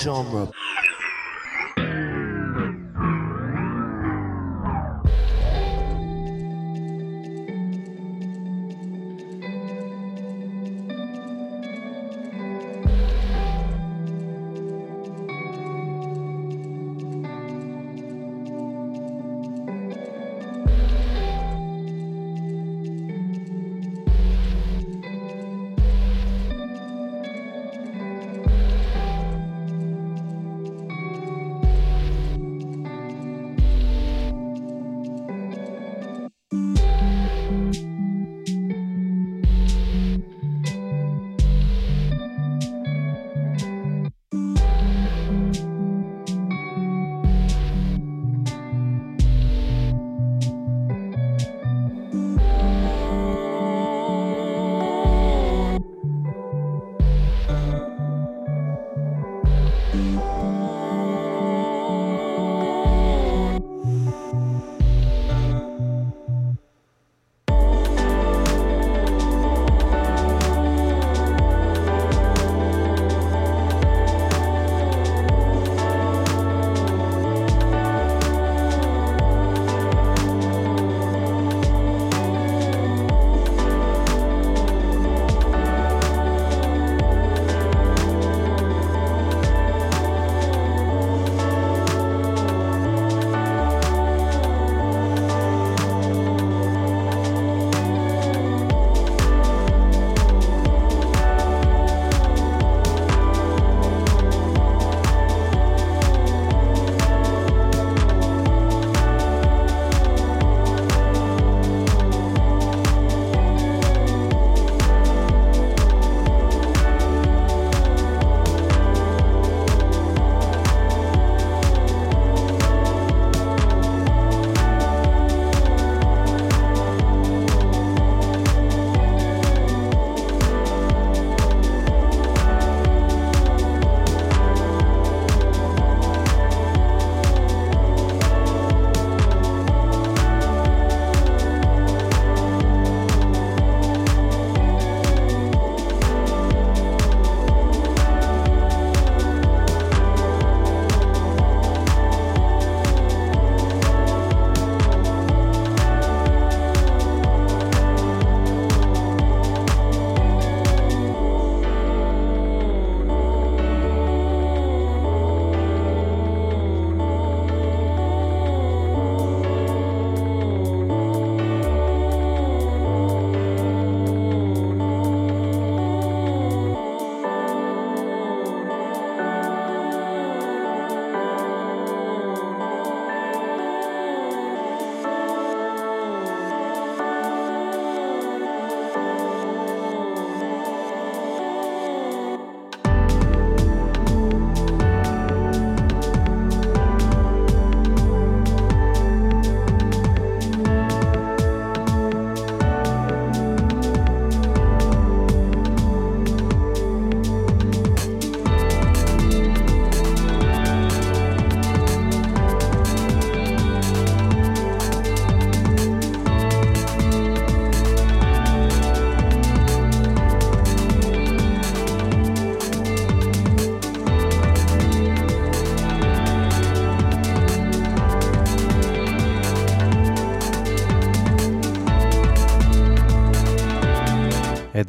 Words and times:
genre. 0.00 0.48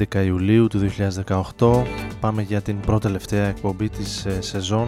11 0.10 0.26
Ιουλίου 0.26 0.68
του 0.68 0.92
2018 1.58 1.84
πάμε 2.20 2.42
για 2.42 2.62
την 2.62 2.80
πρώτη 2.80 3.02
τελευταία 3.02 3.48
εκπομπή 3.48 3.90
της 3.90 4.26
ε, 4.26 4.42
σεζόν. 4.42 4.88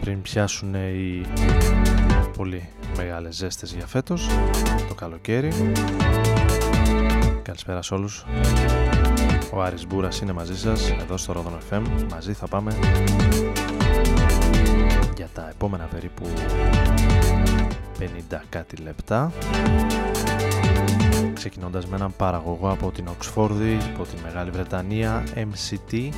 Πριν 0.00 0.22
πιάσουν 0.22 0.74
οι 0.74 1.26
πολύ 2.36 2.68
μεγάλες 2.96 3.34
ζέστες 3.34 3.72
για 3.72 3.86
φέτος 3.86 4.28
το 4.88 4.94
καλοκαίρι. 4.94 5.52
Καλησπέρα 7.42 7.82
σε 7.82 7.94
όλους. 7.94 8.24
Ο 9.52 9.62
Άρης 9.62 9.86
Μπούρας 9.86 10.20
είναι 10.20 10.32
μαζί 10.32 10.58
σας 10.58 10.90
εδώ 10.90 11.16
στο 11.16 11.32
Rodon 11.36 11.74
FM 11.74 11.82
μαζί 12.10 12.32
θα 12.32 12.46
πάμε 12.46 12.78
για 15.16 15.28
τα 15.34 15.48
επόμενα 15.50 15.84
περίπου 15.84 16.24
50 18.30 18.40
κάτι 18.48 18.76
λεπτά 18.76 19.32
ξεκινώντας 21.48 21.86
με 21.86 21.96
έναν 21.96 22.16
παραγωγό 22.16 22.70
από 22.70 22.90
την 22.90 23.06
Οξφόρδη, 23.08 23.78
από 23.94 24.02
τη 24.02 24.22
Μεγάλη 24.22 24.50
Βρετανία, 24.50 25.24
MCT 25.34 26.08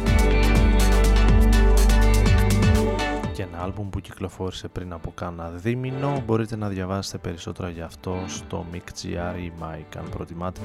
και 3.33 3.43
ένα 3.43 3.63
άλμπουμ 3.63 3.89
που 3.91 4.01
κυκλοφόρησε 4.01 4.69
πριν 4.69 4.93
από 4.93 5.13
κάνα 5.15 5.51
δίμηνο. 5.51 6.23
Μπορείτε 6.27 6.57
να 6.57 6.69
διαβάσετε 6.69 7.19
περισσότερα 7.19 7.69
γι' 7.69 7.81
αυτό 7.81 8.17
στο 8.27 8.67
MIC.gr 8.73 9.39
ή 9.43 9.53
Mike 9.61 9.97
αν 9.99 10.09
προτιμάτε. 10.11 10.61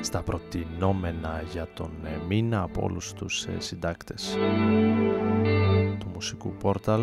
Στα 0.00 0.22
προτινόμενα 0.22 1.42
για 1.52 1.68
τον 1.74 1.90
ε, 2.04 2.18
μήνα 2.28 2.62
από 2.62 2.82
όλους 2.82 3.12
τους 3.12 3.44
ε, 3.44 3.56
συντάκτες. 3.58 4.36
του 4.36 5.05
μουσικού 6.16 6.52
πόρταλ 6.52 7.00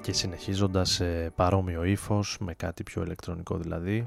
και 0.00 0.12
συνεχίζοντας 0.12 0.90
σε 0.90 1.30
παρόμοιο 1.30 1.84
ύφος 1.84 2.36
με 2.40 2.54
κάτι 2.54 2.82
πιο 2.82 3.02
ηλεκτρονικό 3.02 3.56
δηλαδή 3.58 4.04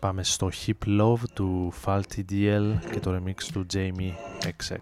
Πάμε 0.00 0.24
στο 0.24 0.50
Hip 0.66 1.00
Love 1.00 1.22
του 1.34 1.72
Falty 1.84 2.20
DL 2.30 2.74
και 2.90 3.00
το 3.00 3.16
remix 3.16 3.42
του 3.52 3.66
Jamie 3.72 4.12
XX. 4.42 4.78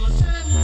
Time 0.00 0.59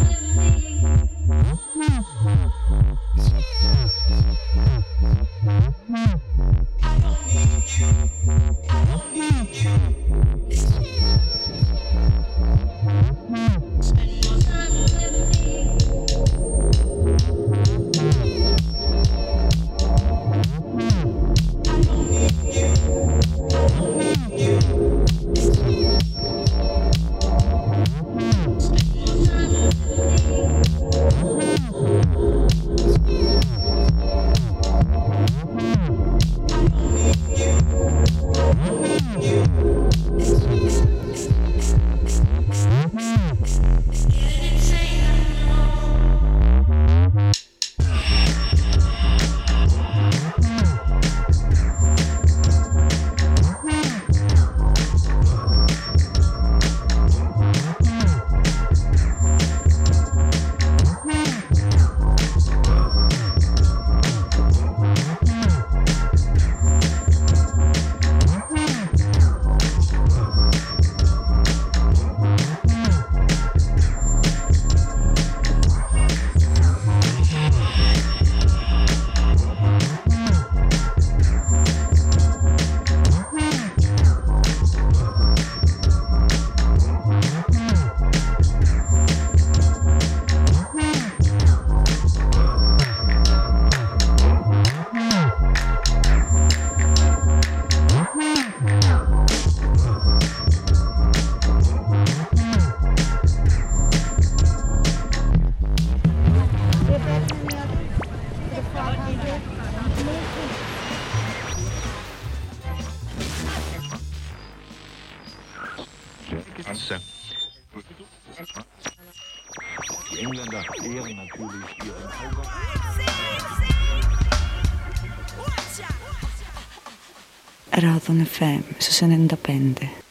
Radon 127.87 128.21
FM 128.21 128.65
su 128.81 129.07
95. 129.07 130.06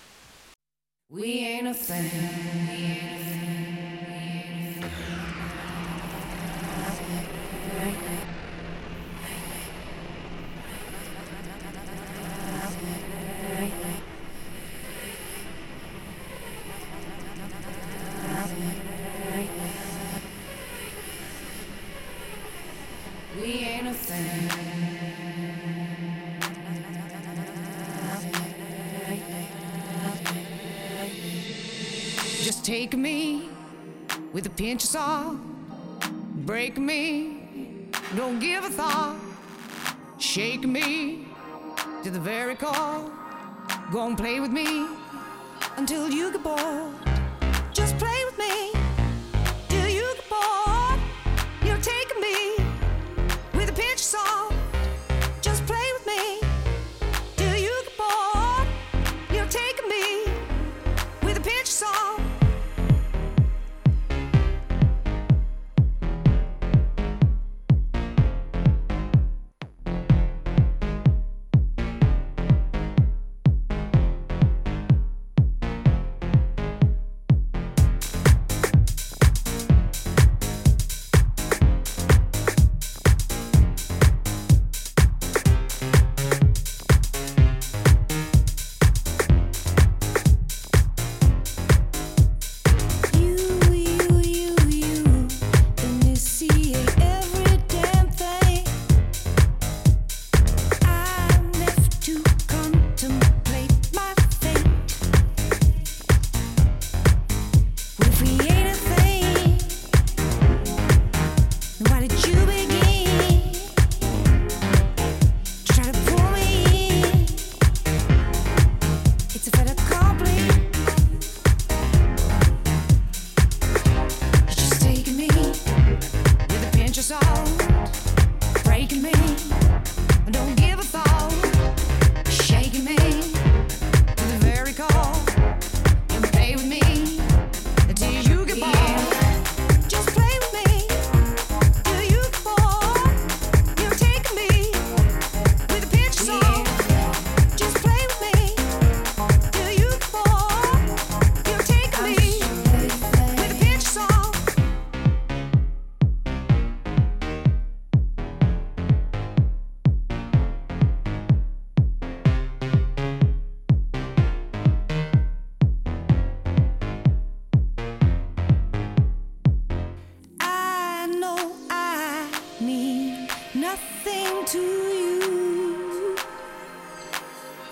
to 174.48 174.60
you. 174.60 176.16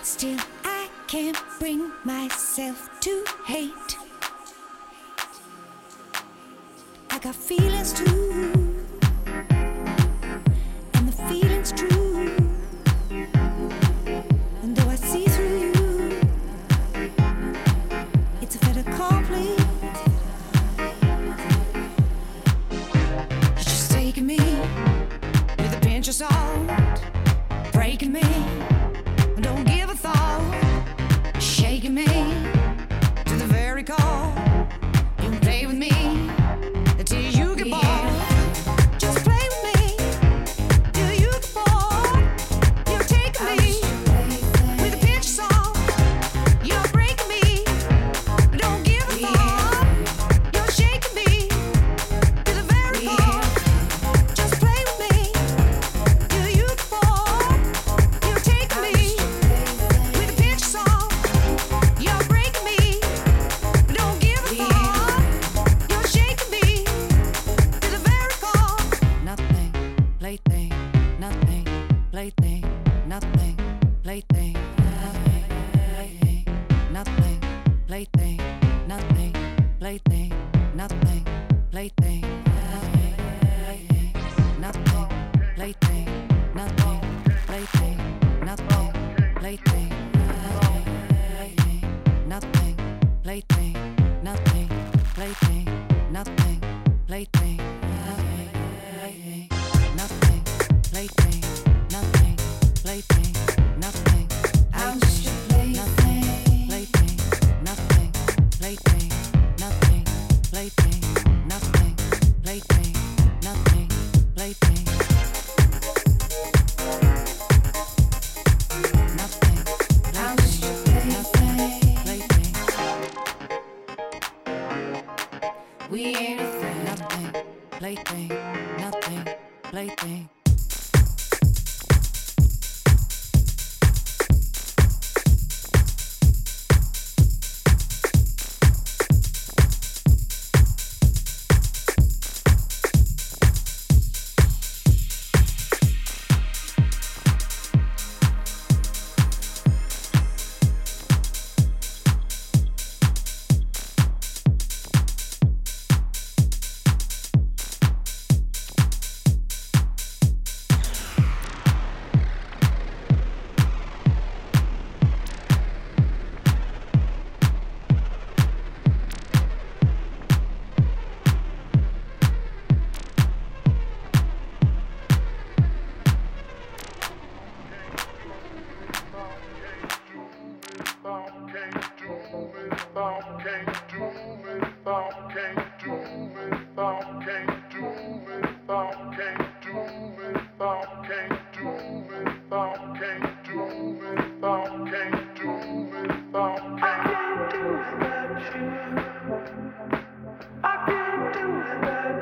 Still, 0.02 0.38
I 0.64 0.88
can't 1.06 1.38
bring 1.60 1.92
myself 2.04 2.90
to 3.00 3.24
hate. 3.46 3.96
I 7.10 7.18
got 7.18 7.34
feelings 7.36 7.92
too. 7.92 8.63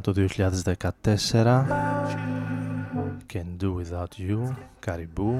Το 0.00 0.14
2014 0.16 1.64
Can 3.32 3.56
Do 3.60 3.74
Without 3.76 4.12
You 4.18 4.54
Caribou. 4.86 5.34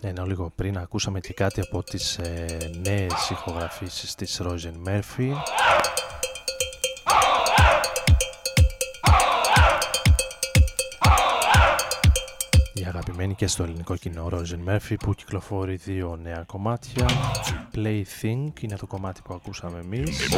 Ενώ 0.00 0.24
λίγο 0.24 0.52
πριν 0.54 0.78
ακούσαμε 0.78 1.20
και 1.20 1.32
κάτι 1.32 1.60
από 1.60 1.82
τις 1.82 2.18
ε, 2.18 2.46
νέες 2.86 3.30
ηχογραφήσεις 3.30 4.14
της 4.14 4.40
Rosen 4.44 4.88
Murphy 4.88 5.32
αγαπημένη 13.18 13.34
και 13.34 13.46
στο 13.46 13.62
ελληνικό 13.62 13.96
κοινό. 13.96 14.28
Rosen 14.32 14.68
Murphy 14.68 14.94
που 14.98 15.14
κυκλοφορεί 15.14 15.74
δύο 15.74 16.18
νέα 16.22 16.42
κομμάτια. 16.46 17.06
Plaything 17.74 18.60
είναι 18.60 18.76
το 18.76 18.86
κομμάτι 18.86 19.20
που 19.24 19.34
ακούσαμε 19.34 19.78
εμείς. 19.78 20.28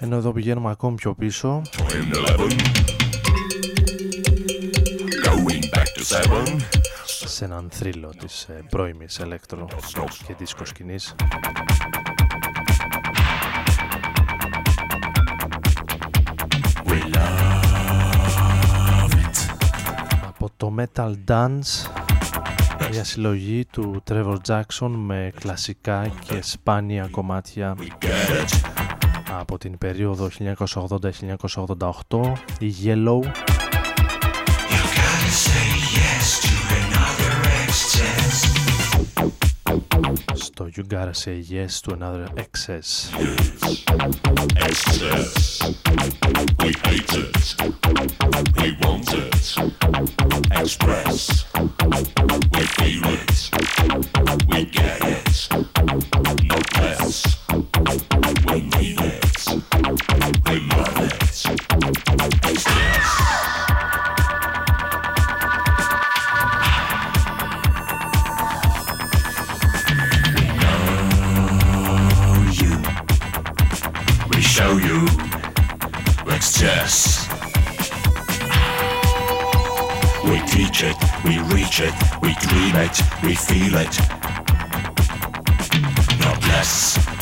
Ενώ 0.00 0.16
εδώ 0.16 0.32
πηγαίνουμε 0.32 0.70
ακόμη 0.70 0.94
πιο 0.94 1.14
πίσω. 1.14 1.62
Σε 7.24 7.44
έναν 7.44 7.68
θρύλο 7.72 8.12
της 8.18 8.42
ε, 8.42 8.64
πρώιμης 8.70 9.18
ηλεκτρο 9.18 9.66
και 10.26 10.34
δίσκος 10.38 10.68
σκηνής. 10.68 11.14
Metal 20.76 21.14
Dance 21.28 21.90
μια 22.90 23.04
συλλογή 23.04 23.64
του 23.64 24.02
Trevor 24.10 24.36
Jackson 24.48 24.90
με 24.96 25.32
κλασικά 25.40 26.08
και 26.08 26.42
σπάνια 26.42 27.08
κομμάτια 27.10 27.76
από 29.38 29.58
την 29.58 29.78
περίοδο 29.78 30.28
1980-1988 30.38 32.32
η 32.58 32.74
Yellow 32.84 33.20
So 39.66 40.66
you 40.66 40.84
gotta 40.84 41.12
say 41.12 41.38
yes 41.38 41.80
to 41.82 41.92
another 41.92 42.28
excess. 42.36 43.10
Yes. 43.18 43.84
Excess. 44.56 45.60
We 46.60 46.72
hate 46.84 47.12
it. 47.12 47.56
We 48.56 48.76
want 48.80 49.12
it. 49.12 49.56
Express. 50.52 51.44
We 51.54 52.62
feel 52.76 53.04
it. 53.06 53.50
We 54.48 54.64
get 54.66 55.02
it. 55.02 55.48
No 56.44 56.58
less. 56.80 57.12
We 58.46 58.60
need 58.62 59.00
it. 59.00 59.46
We 60.46 60.54
love 60.60 60.98
it. 61.00 61.22
Express. 62.44 63.85
Show 74.56 74.78
you. 74.78 75.04
Let's 76.24 76.58
test. 76.58 77.30
We 80.24 80.40
teach 80.46 80.82
it, 80.82 80.96
we 81.24 81.38
reach 81.54 81.80
it, 81.80 81.92
we 82.22 82.32
dream 82.40 82.74
it, 82.76 82.98
we 83.22 83.34
feel 83.34 83.74
it. 83.76 83.98
Not 86.20 86.40
less. 86.48 87.15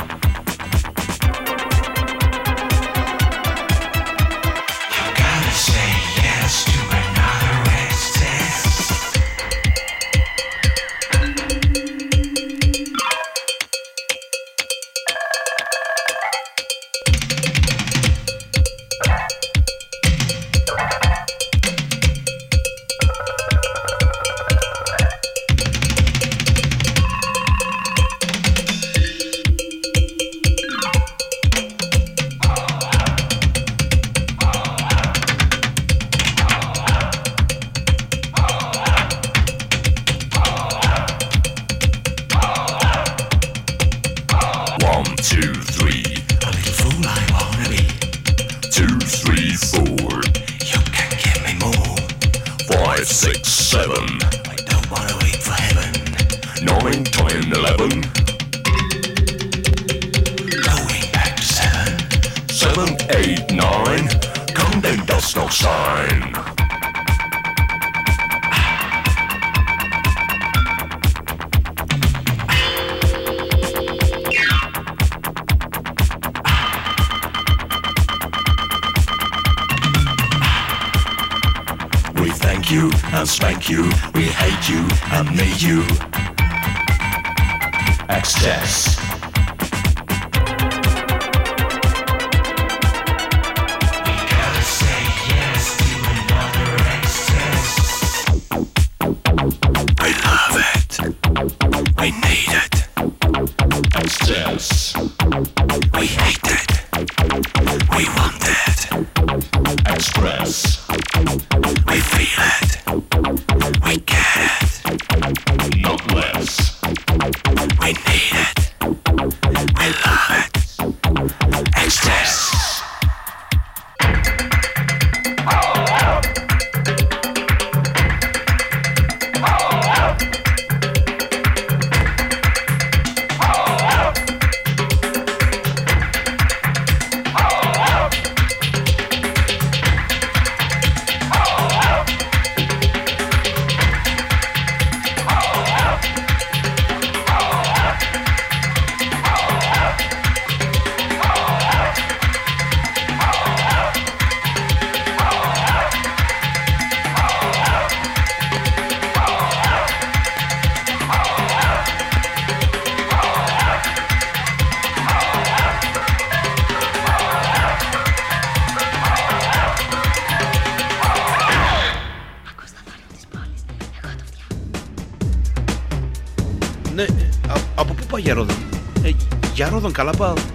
Για 179.89 180.03
Ρόδον 180.03 180.15
καλά 180.15 180.54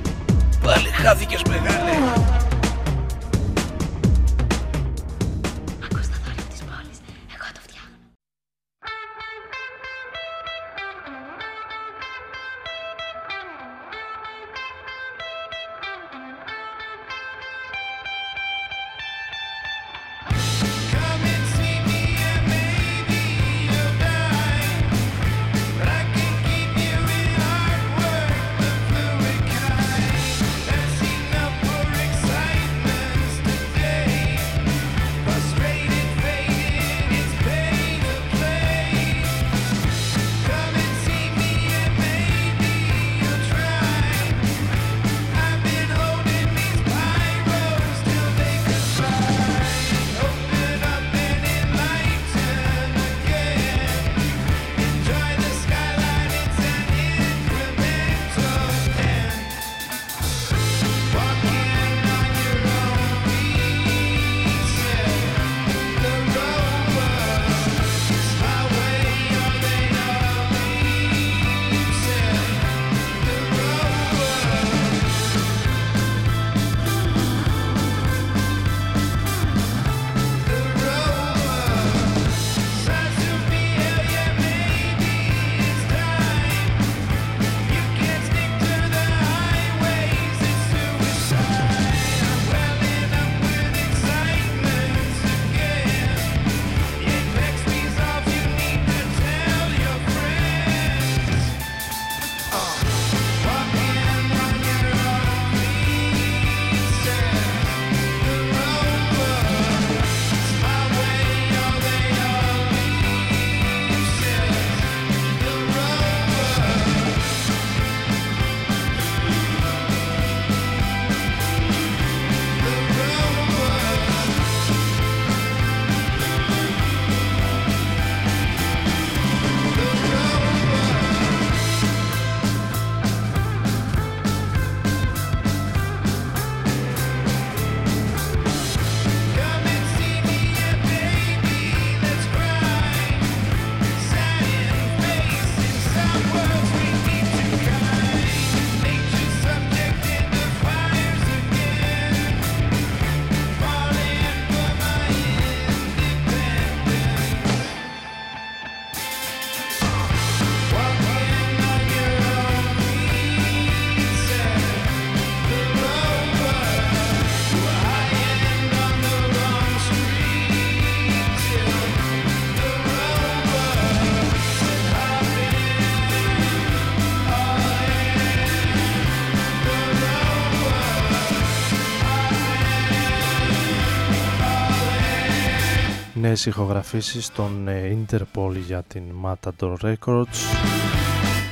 νέες 186.30 186.46
ηχογραφήσεις 186.46 187.32
των 187.32 187.68
ε, 187.68 187.98
Interpol 187.98 188.56
για 188.66 188.84
την 188.88 189.04
Matador 189.24 189.76
Records. 189.82 190.38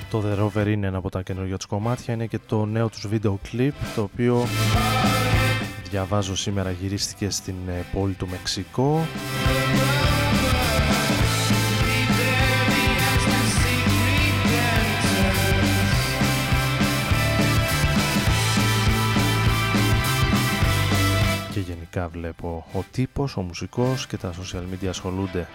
Το 0.10 0.24
The 0.26 0.40
Rover 0.40 0.68
είναι 0.68 0.88
ένα 0.88 0.98
από 0.98 1.10
τα 1.10 1.22
καινούργια 1.22 1.58
τους 1.58 1.66
κομμάτια. 1.66 2.14
Είναι 2.14 2.26
και 2.26 2.40
το 2.46 2.66
νέο 2.66 2.90
τους 2.90 3.08
βίντεο 3.08 3.40
κλιπ 3.50 3.74
το 3.96 4.02
οποίο 4.02 4.46
διαβάζω 5.90 6.36
σήμερα 6.36 6.72
γυρίστηκε 6.72 7.30
στην 7.30 7.56
ε, 7.68 7.86
πόλη 7.94 8.14
του 8.14 8.28
Μεξικό 8.32 9.06
βλέπω 22.06 22.66
ο 22.74 22.84
τύπος, 22.92 23.38
ο 23.38 23.42
μουσικός 23.42 24.08
και 24.08 24.18
τα 24.18 24.34
social 24.34 24.64
media 24.74 24.88
ασχολούνται 24.88 25.48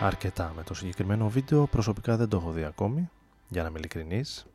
αρκετά 0.00 0.52
με 0.56 0.62
το 0.62 0.74
συγκεκριμένο 0.74 1.28
βίντεο. 1.28 1.66
Προσωπικά 1.66 2.16
δεν 2.16 2.28
το 2.28 2.36
έχω 2.36 2.50
δει 2.50 2.64
ακόμη, 2.64 3.10
για 3.48 3.62
να 3.62 3.68
είμαι 3.68 3.78
ειλικρινής. 3.78 4.46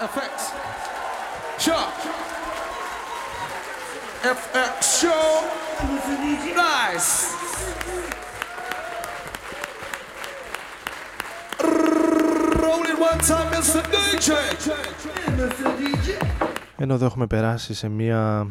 FX. 0.00 0.36
Show. 1.64 1.84
FX 4.22 4.72
show. 5.00 5.24
Nice. 6.62 7.10
one 13.10 13.20
time, 13.30 13.48
Mr. 13.54 13.82
DJ. 13.92 14.30
Ενώ 16.76 16.94
εδώ 16.94 17.04
έχουμε 17.04 17.26
περάσει 17.26 17.74
σε 17.74 17.88
μια 17.88 18.46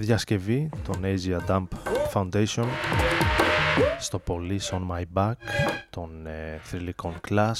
διασκευή 0.00 0.70
των 0.84 1.00
Asia 1.02 1.50
Dump 1.50 1.66
Foundation 2.12 2.64
στο 3.98 4.22
Police 4.26 4.70
on 4.70 4.80
My 4.90 5.02
Back 5.14 5.32
των 5.90 6.26
ε, 6.26 6.60
θρηλυκών 6.62 7.14
Class. 7.28 7.54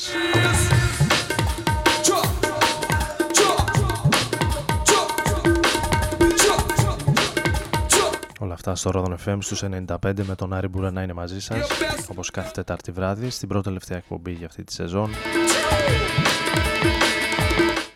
Όλα 8.41 8.53
αυτά 8.55 8.75
στο 8.75 8.91
Rodon 8.95 9.15
FM 9.27 9.39
στους 9.41 9.63
95 9.65 9.97
με 10.27 10.35
τον 10.35 10.53
Άρη 10.53 10.69
Μπούρα 10.69 10.91
να 10.91 11.03
είναι 11.03 11.13
μαζί 11.13 11.41
σας 11.41 11.69
όπως 12.11 12.31
κάθε 12.31 12.51
Τετάρτη 12.55 12.93
βράδυ 12.93 13.31
στην 13.31 13.49
πρώτη 13.49 13.65
τελευταία 13.65 13.97
εκπομπή 13.97 14.33
για 14.33 14.47
αυτή 14.47 14.65
τη 14.65 14.73
σεζόν 14.73 15.11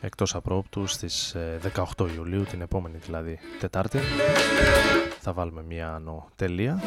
εκτός 0.05 0.35
απρόπτου 0.35 0.87
στις 0.87 1.37
18 1.75 2.07
ε, 2.09 2.15
Ιουλίου, 2.15 2.43
την 2.45 2.61
επόμενη 2.61 2.97
δηλαδή 2.99 3.38
Τετάρτη. 3.61 3.99
Θα 5.21 5.33
βάλουμε 5.33 5.62
μία 5.62 5.95
ανώ 5.95 6.29
τελεία. 6.37 6.83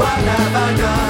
Guanabana 0.00 1.09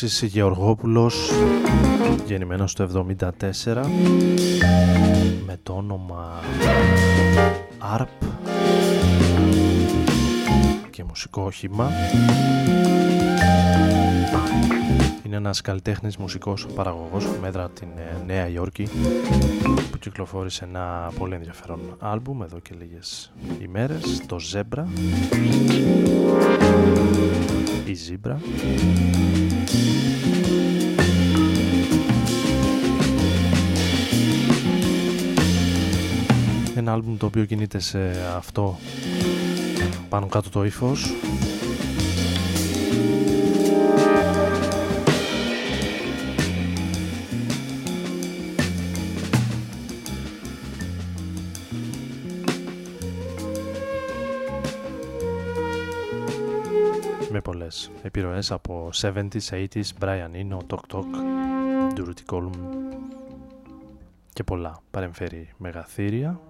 Αλέξης 0.00 0.22
Γεωργόπουλος 0.22 1.30
γεννημένος 2.26 2.72
το 2.72 3.06
1974 3.08 3.28
με 5.46 5.58
το 5.62 5.72
όνομα 5.72 6.40
ARP 7.96 8.26
και 10.90 11.04
μουσικό 11.04 11.42
όχημα 11.42 11.90
είναι 15.36 15.46
ένας 15.46 15.60
καλλιτέχνης 15.60 16.16
μουσικός 16.16 16.66
παραγωγός 16.66 17.24
που 17.24 17.38
μέτρα 17.40 17.70
την 17.70 17.88
ε, 17.96 18.24
Νέα 18.26 18.48
Υόρκη 18.48 18.88
που 19.90 19.98
κυκλοφόρησε 19.98 20.64
ένα 20.64 21.12
πολύ 21.18 21.34
ενδιαφέρον 21.34 21.96
άλμπουμ 21.98 22.42
εδώ 22.42 22.58
και 22.58 22.74
λίγες 22.78 23.32
ημέρες 23.62 24.22
το 24.26 24.36
Zebra 24.52 24.84
η 27.84 27.96
Zebra 28.08 28.36
ένα 36.74 36.92
άλμπουμ 36.92 37.16
το 37.16 37.26
οποίο 37.26 37.44
κινείται 37.44 37.78
σε 37.78 37.98
αυτό 38.36 38.78
πάνω 40.08 40.26
κάτω 40.26 40.50
το 40.50 40.64
ύφος 40.64 41.12
επιρροές 58.04 58.50
από 58.50 58.90
70s, 59.02 59.50
80s, 59.50 59.88
Brian 60.00 60.30
Eno, 60.32 60.58
Tok 60.66 60.78
Tok, 60.92 61.04
Durutti 61.96 62.34
Column 62.34 62.50
και 64.32 64.42
πολλά 64.42 64.82
παρεμφέρει 64.90 65.48
μεγαθύρια 65.56 66.40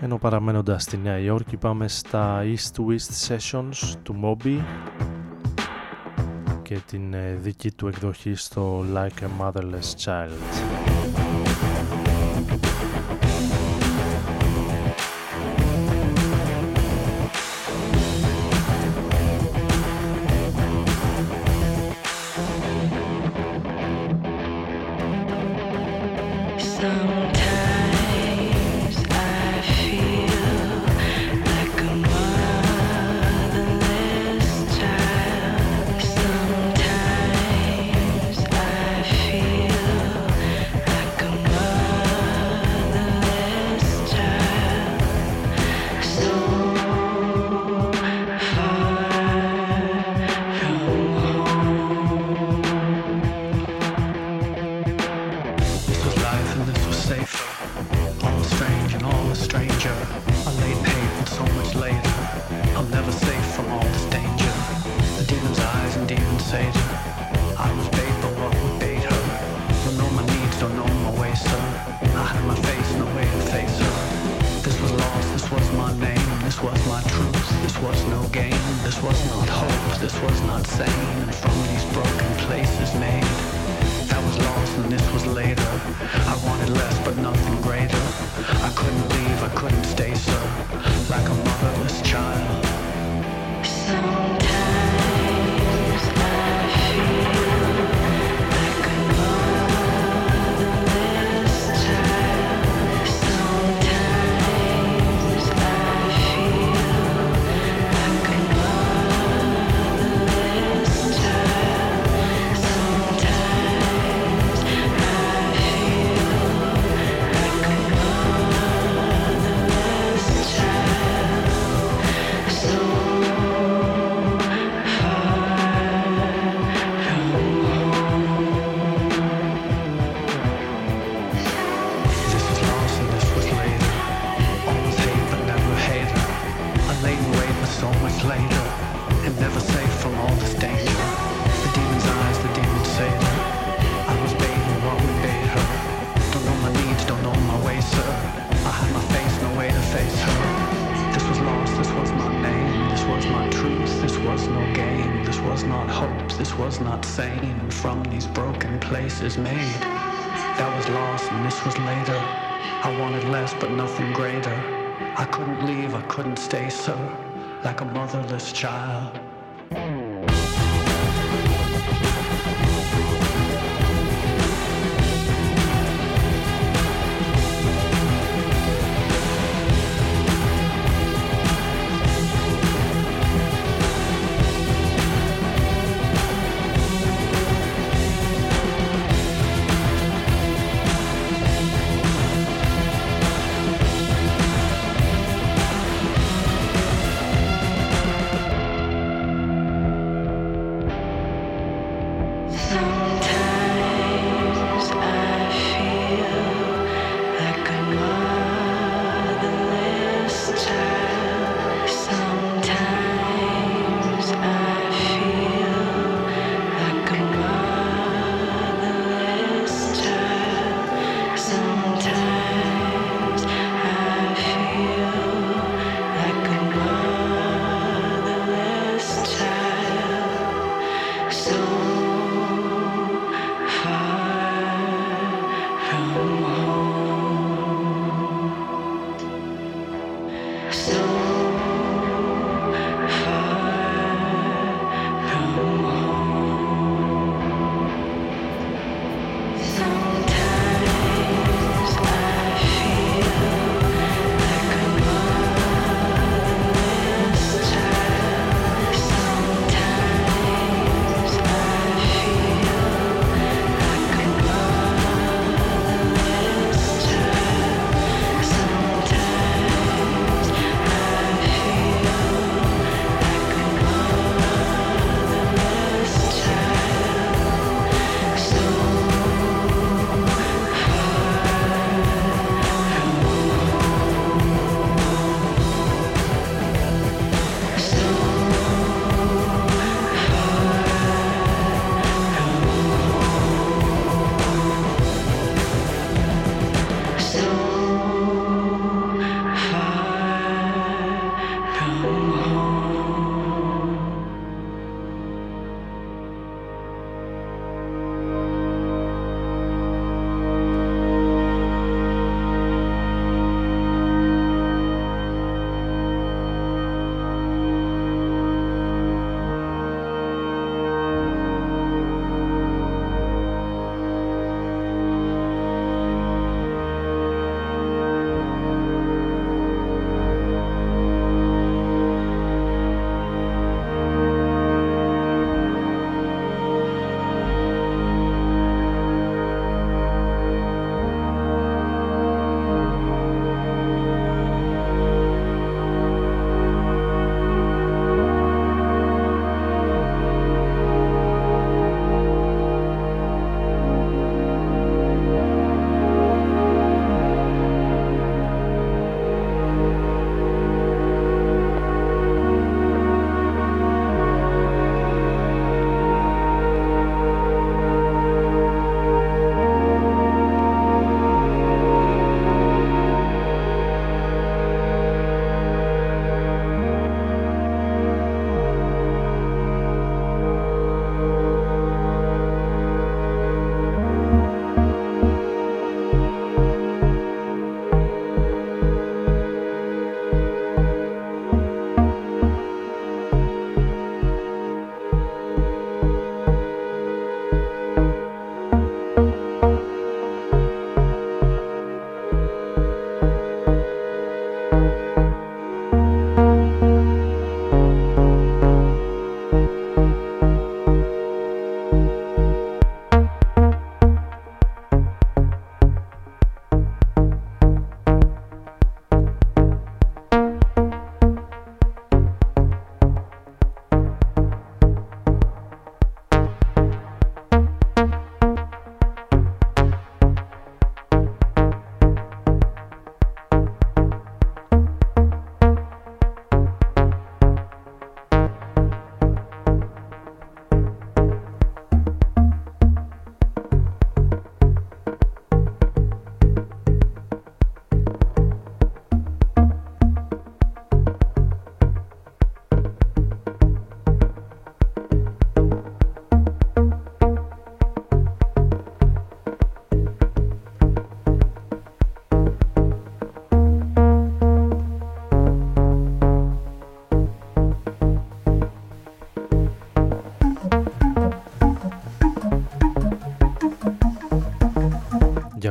Ενώ 0.00 0.18
παραμένοντας 0.18 0.82
στη 0.82 0.96
Νέα 0.96 1.18
Υόρκη 1.18 1.56
πάμε 1.56 1.88
στα 1.88 2.42
East 2.42 2.80
West 2.80 3.36
Sessions 3.36 3.94
του 4.02 4.20
Moby 4.22 4.60
και 6.62 6.78
την 6.86 7.14
ε, 7.14 7.34
δική 7.34 7.72
του 7.72 7.88
εκδοχή 7.88 8.34
στο 8.34 8.84
Like 8.94 9.22
a 9.22 9.40
Motherless 9.40 10.04
Child. 10.04 10.91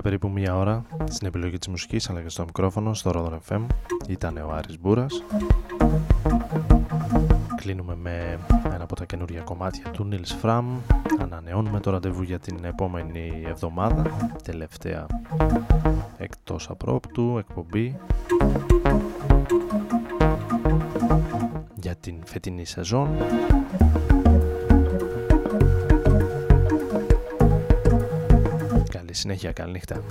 Για 0.01 0.09
περίπου 0.09 0.29
μία 0.29 0.57
ώρα 0.57 0.85
στην 1.09 1.27
επιλογή 1.27 1.57
της 1.57 1.67
μουσικής 1.67 2.09
αλλά 2.09 2.21
και 2.21 2.29
στο 2.29 2.43
μικρόφωνο 2.45 2.93
στο 2.93 3.11
Rodon 3.15 3.53
FM 3.53 3.65
ήταν 4.07 4.37
ο 4.37 4.51
Άρης 4.51 4.79
Μπούρας. 4.79 5.23
Κλείνουμε 7.55 7.95
με 7.95 8.39
ένα 8.63 8.83
από 8.83 8.95
τα 8.95 9.05
καινούργια 9.05 9.41
κομμάτια 9.41 9.91
του 9.91 10.09
Nils 10.11 10.45
Fram. 10.45 10.63
Ανανεώνουμε 11.19 11.79
το 11.79 11.91
ραντεβού 11.91 12.21
για 12.21 12.39
την 12.39 12.57
επόμενη 12.63 13.43
εβδομάδα, 13.45 14.03
τελευταία 14.43 15.05
εκτός 16.17 16.69
απρόπτου 16.69 17.35
εκπομπή 17.37 17.97
για 21.75 21.95
την 21.95 22.15
φετινή 22.25 22.65
σεζόν. 22.65 23.09
Καλή 29.11 29.23
συνέχεια, 29.23 29.51
καλή 29.51 29.71
νύχτα. 29.71 30.03